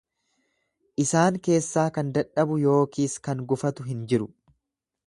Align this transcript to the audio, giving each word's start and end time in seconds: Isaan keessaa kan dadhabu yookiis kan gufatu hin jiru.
Isaan 1.03 1.37
keessaa 1.49 1.85
kan 1.99 2.09
dadhabu 2.17 2.59
yookiis 2.65 3.21
kan 3.29 3.47
gufatu 3.53 3.89
hin 3.93 4.03
jiru. 4.15 4.35